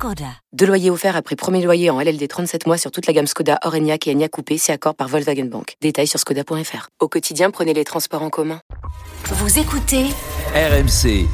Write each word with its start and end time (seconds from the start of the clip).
Skoda. 0.00 0.32
Deux 0.54 0.64
loyers 0.64 0.88
offerts 0.88 1.14
après 1.14 1.36
premier 1.36 1.62
loyer 1.62 1.90
en 1.90 2.00
LLD 2.00 2.26
37 2.26 2.66
mois 2.66 2.78
sur 2.78 2.90
toute 2.90 3.06
la 3.06 3.12
gamme 3.12 3.26
Skoda, 3.26 3.58
Orenia 3.64 3.98
et 4.06 4.10
Enya 4.10 4.30
Coupé, 4.30 4.56
c'est 4.56 4.72
accord 4.72 4.94
par 4.94 5.08
Volkswagen 5.08 5.44
Bank. 5.44 5.74
Détails 5.82 6.06
sur 6.06 6.18
skoda.fr. 6.18 6.88
Au 7.00 7.08
quotidien, 7.08 7.50
prenez 7.50 7.74
les 7.74 7.84
transports 7.84 8.22
en 8.22 8.30
commun. 8.30 8.62
Vous 9.26 9.58
écoutez 9.58 10.06
RMC. 10.54 11.26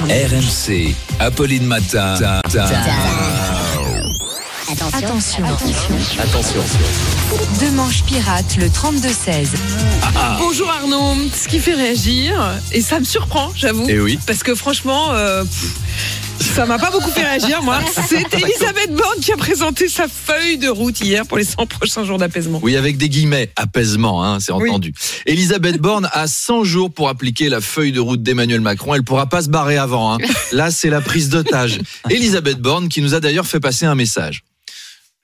RMC. 0.00 0.96
Apolline 1.20 1.64
Matin. 1.64 2.14
Attention. 4.94 5.44
Attention. 6.18 6.64
Deux 7.60 7.70
manches 7.70 8.02
pirates, 8.02 8.56
le 8.56 8.66
32-16. 8.66 9.50
Bonjour 10.40 10.68
Arnaud, 10.68 11.14
ce 11.32 11.46
qui 11.46 11.60
fait 11.60 11.74
réagir, 11.74 12.52
et 12.72 12.80
ça 12.80 12.98
me 12.98 13.04
surprend, 13.04 13.52
j'avoue. 13.54 13.86
Eh 13.88 14.00
oui. 14.00 14.18
Parce 14.26 14.42
que 14.42 14.56
franchement, 14.56 15.12
euh, 15.12 15.44
pff, 15.44 16.27
ça 16.40 16.66
m'a 16.66 16.78
pas 16.78 16.90
beaucoup 16.90 17.10
fait 17.10 17.22
réagir, 17.24 17.62
moi. 17.62 17.80
C'est 18.08 18.22
Elisabeth 18.34 18.92
Borne 18.94 19.20
qui 19.20 19.32
a 19.32 19.36
présenté 19.36 19.88
sa 19.88 20.08
feuille 20.08 20.58
de 20.58 20.68
route 20.68 21.00
hier 21.00 21.26
pour 21.26 21.38
les 21.38 21.44
100 21.44 21.66
prochains 21.66 22.04
jours 22.04 22.18
d'apaisement. 22.18 22.60
Oui, 22.62 22.76
avec 22.76 22.96
des 22.96 23.08
guillemets, 23.08 23.50
apaisement, 23.56 24.24
hein, 24.24 24.38
c'est 24.40 24.52
Oui. 24.52 24.68
entendu. 24.68 24.92
Elisabeth 25.26 25.78
Borne 25.78 26.08
a 26.12 26.26
100 26.26 26.64
jours 26.64 26.92
pour 26.92 27.08
appliquer 27.08 27.48
la 27.48 27.60
feuille 27.60 27.92
de 27.92 28.00
route 28.00 28.22
d'Emmanuel 28.22 28.60
Macron. 28.60 28.94
Elle 28.94 29.04
pourra 29.04 29.26
pas 29.28 29.42
se 29.42 29.48
barrer 29.48 29.76
avant. 29.78 30.14
hein. 30.14 30.18
Là, 30.52 30.70
c'est 30.70 30.90
la 30.90 31.00
prise 31.00 31.28
d'otage. 31.28 31.80
Elisabeth 32.10 32.58
Borne 32.60 32.88
qui 32.88 33.02
nous 33.02 33.14
a 33.14 33.20
d'ailleurs 33.20 33.46
fait 33.46 33.60
passer 33.60 33.86
un 33.86 33.94
message. 33.94 34.42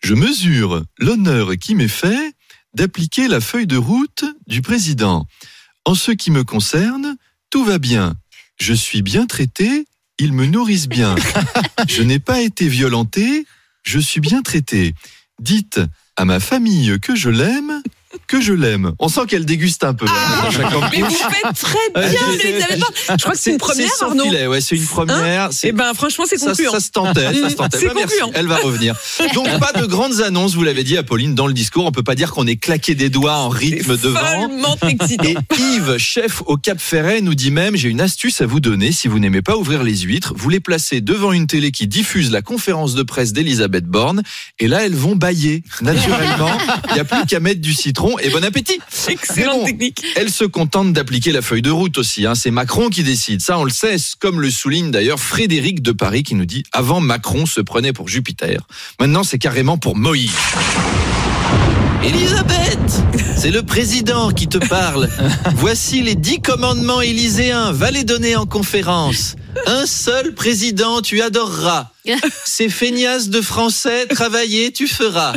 Je 0.03 0.15
mesure 0.15 0.83
l'honneur 0.99 1.51
qui 1.61 1.75
m'est 1.75 1.89
fait 1.89 2.33
d'appliquer 2.75 3.29
la 3.29 3.41
feuille 3.41 3.67
de 3.67 3.77
route 3.77 4.25
du 4.47 4.61
président. 4.63 5.27
En 5.85 5.95
ce 5.95 6.11
qui 6.13 6.31
me 6.31 6.45
concerne, 6.45 7.17
tout 7.51 7.65
va 7.65 7.79
bien. 7.79 8.15
Je 8.61 8.73
suis 8.75 9.03
bien 9.03 9.27
traité, 9.27 9.87
ils 10.19 10.33
me 10.33 10.47
nourrissent 10.47 10.89
bien. 10.89 11.15
Je 11.89 12.03
n'ai 12.03 12.19
pas 12.19 12.41
été 12.41 12.69
violenté, 12.69 13.47
je 13.83 13.99
suis 13.99 14.21
bien 14.21 14.43
traité. 14.43 14.95
Dites 15.41 15.81
à 16.17 16.25
ma 16.25 16.41
famille 16.41 16.99
que 17.01 17.17
je 17.17 17.31
l'aime, 17.31 17.83
que 18.35 18.41
je 18.41 18.53
l'aime. 18.53 18.93
On 18.99 19.09
sent 19.09 19.21
qu'elle 19.29 19.45
déguste 19.45 19.85
un 19.85 19.95
peu. 19.95 20.07
hein, 20.09 20.43
dans 20.45 20.51
chaque 20.51 20.73
Mais 20.93 21.03
vous 21.03 21.11
faites 21.11 21.55
très 21.55 22.09
bien, 22.11 22.19
je 23.17 23.23
crois 23.23 23.33
que 23.35 23.39
c'est 23.39 23.51
une 23.53 23.59
première, 23.59 23.89
Arnaud. 24.01 24.25
ouais, 24.25 24.61
c'est 24.61 24.75
une 24.77 24.87
première. 24.87 25.53
c'est- 25.53 25.69
Eh 25.69 25.73
ben, 25.73 25.95
franchement, 25.95 26.25
c'est 26.29 26.39
ça, 26.39 26.49
concluant. 26.51 26.73
ça 26.73 26.81
se 26.81 26.91
tentait, 26.91 27.33
ça 27.33 27.51
se 27.51 27.55
tentait. 27.55 27.79
C'est 27.79 27.87
Bah, 27.87 27.93
merci, 27.95 28.17
elle 28.35 28.47
va 28.49 28.57
revenir. 28.57 28.97
Donc 29.35 29.47
pas 29.61 29.73
de 29.81 29.87
grandes 29.87 30.21
annonces, 30.21 30.55
vous 30.55 30.65
l'avez 30.65 30.83
dit, 30.83 30.97
Apolline, 30.97 31.35
dans 31.37 31.47
le 31.47 31.53
discours. 31.53 31.87
On 31.87 31.93
peut 31.93 32.03
pas 32.03 32.15
dire 32.17 32.33
qu'on 32.33 32.47
est 32.47 32.57
claqué 32.57 32.95
des 32.97 33.09
doigts 33.09 33.35
en 33.37 33.49
rythme 33.51 33.97
devant. 33.97 34.49
Et 35.25 35.37
Yves, 35.57 35.97
chef 35.99 36.43
au 36.47 36.57
Cap 36.57 36.81
Ferret, 36.81 37.21
nous 37.21 37.35
dit 37.35 37.51
même 37.53 37.77
j'ai 37.77 37.89
une 37.89 38.01
astuce 38.01 38.41
à 38.41 38.47
vous 38.47 38.61
donner. 38.61 38.91
Si 38.91 39.07
vous 39.07 39.19
n'aimez 39.21 39.43
pas 39.43 39.57
ouvrir 39.57 39.83
les 39.85 39.97
huîtres, 39.99 40.33
vous 40.37 40.49
les 40.51 40.61
placez 40.61 41.01
devant 41.01 41.33
une 41.33 41.47
télé 41.47 41.71
qui 41.71 41.87
diffuse 41.87 42.33
la 42.33 42.43
conférence 42.43 42.95
de 42.95 43.03
presse 43.05 43.33
d'Elisabeth 43.33 43.85
Borne. 43.87 44.23
Et 44.59 44.67
là, 44.67 44.85
elles 44.85 44.95
vont 44.97 45.15
bailler 45.15 45.63
naturellement. 45.83 46.51
Il 46.89 46.95
n'y 46.95 47.01
a 47.01 47.05
plus 47.05 47.25
qu'à 47.27 47.39
mettre 47.41 47.61
du 47.61 47.73
citron. 47.75 48.19
Et 48.25 48.31
bon 48.31 48.43
appétit. 48.43 48.81
Excellente 49.09 49.61
Bon. 49.61 49.65
technique. 49.67 50.03
Elle 50.17 50.31
se 50.31 50.45
contente 50.45 50.93
d'appliquer 50.93 51.31
la 51.31 51.43
feuille 51.43 51.63
de 51.63 51.71
route 51.71 51.99
aussi. 51.99 52.25
Hein. 52.27 52.35
C'est 52.35 52.51
Macron 52.51 52.89
qui 52.89 53.03
décide. 53.03 53.41
Ça, 53.43 53.59
on 53.59 53.65
le 53.65 53.71
sait, 53.71 53.97
comme 54.19 54.41
le 54.41 54.51
souligne 54.51 54.91
d'ailleurs 54.91 55.21
Frédéric 55.21 55.83
de 55.83 55.93
Paris 55.93 56.23
qui 56.23 56.35
nous 56.35 56.47
dit 56.47 56.63
avant 56.73 57.01
Macron 57.01 57.45
se 57.47 57.61
prenait 57.61 57.93
pour 57.93 58.09
Jupiter. 58.09 58.63
Maintenant, 58.99 59.23
c'est 59.25 59.39
carrément 59.39 59.77
pour 59.79 59.95
Moïse. 59.95 60.33
Elisabeth, 62.05 63.03
c'est 63.35 63.51
le 63.51 63.63
président 63.63 64.31
qui 64.31 64.47
te 64.47 64.59
parle. 64.59 65.09
Voici 65.55 66.03
les 66.03 66.15
dix 66.15 66.39
commandements 66.39 67.01
élyséens. 67.01 67.73
Va 67.73 67.91
les 67.91 68.05
donner 68.05 68.37
en 68.37 68.45
conférence. 68.45 69.37
Un 69.65 69.87
seul 69.87 70.35
président, 70.35 71.01
tu 71.01 71.23
adoreras. 71.23 71.89
Ces 72.45 72.69
feignasses 72.69 73.31
de 73.31 73.41
français, 73.41 74.07
travailler, 74.07 74.71
tu 74.71 74.87
feras. 74.87 75.33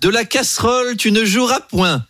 De 0.00 0.08
la 0.08 0.24
casserole, 0.24 0.96
tu 0.96 1.12
ne 1.12 1.24
joueras 1.24 1.60
point. 1.60 2.04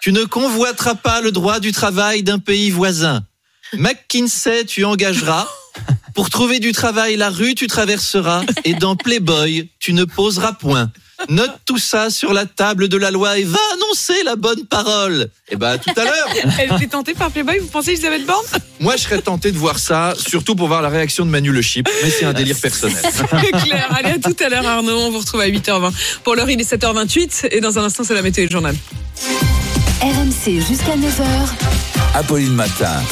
Tu 0.00 0.12
ne 0.12 0.22
convoiteras 0.22 0.94
pas 0.94 1.20
le 1.20 1.32
droit 1.32 1.58
du 1.58 1.72
travail 1.72 2.22
d'un 2.22 2.38
pays 2.38 2.70
voisin. 2.70 3.24
McKinsey, 3.72 4.64
tu 4.64 4.84
engageras. 4.84 5.48
Pour 6.14 6.30
trouver 6.30 6.60
du 6.60 6.70
travail, 6.70 7.16
la 7.16 7.30
rue, 7.30 7.56
tu 7.56 7.66
traverseras. 7.66 8.44
Et 8.64 8.74
dans 8.74 8.94
Playboy, 8.94 9.70
tu 9.80 9.92
ne 9.92 10.04
poseras 10.04 10.52
point. 10.52 10.92
Note 11.28 11.52
tout 11.64 11.78
ça 11.78 12.10
sur 12.10 12.32
la 12.32 12.46
table 12.46 12.88
de 12.88 12.96
la 12.96 13.10
loi 13.10 13.38
et 13.38 13.44
va 13.44 13.58
annoncer 13.74 14.22
la 14.24 14.36
bonne 14.36 14.64
parole. 14.66 15.28
Eh 15.50 15.56
ben, 15.56 15.70
à 15.70 15.78
tout 15.78 15.90
à 15.96 16.04
l'heure. 16.04 16.28
Elle 16.58 16.72
était 16.74 16.86
tentée 16.86 17.14
par 17.14 17.30
Playboy, 17.30 17.58
vous 17.58 17.68
pensez, 17.68 17.92
Elisabeth 17.92 18.26
Borne? 18.26 18.44
Moi, 18.80 18.96
je 18.96 19.02
serais 19.02 19.20
tenté 19.20 19.52
de 19.52 19.58
voir 19.58 19.78
ça, 19.78 20.14
surtout 20.16 20.54
pour 20.54 20.68
voir 20.68 20.82
la 20.82 20.88
réaction 20.88 21.24
de 21.24 21.30
Manu 21.30 21.50
Le 21.50 21.62
Chip, 21.62 21.88
mais 22.02 22.10
c'est 22.10 22.24
un 22.24 22.32
délire 22.32 22.58
personnel. 22.60 22.96
Claire, 23.64 23.94
allez, 23.96 24.10
à 24.10 24.18
tout 24.18 24.36
à 24.44 24.48
l'heure, 24.48 24.66
Arnaud. 24.66 24.98
On 24.98 25.10
vous 25.10 25.18
retrouve 25.18 25.40
à 25.40 25.48
8h20. 25.48 25.92
Pour 26.22 26.34
l'heure, 26.34 26.50
il 26.50 26.60
est 26.60 26.72
7h28. 26.72 27.48
Et 27.50 27.60
dans 27.60 27.78
un 27.78 27.84
instant, 27.84 28.04
c'est 28.04 28.14
la 28.14 28.22
météo 28.22 28.44
et 28.44 28.46
le 28.46 28.52
journal. 28.52 28.74
RMC 30.00 30.60
jusqu'à 30.68 30.96
9h. 30.96 31.24
Apolline 32.14 32.52
Matin. 32.52 33.02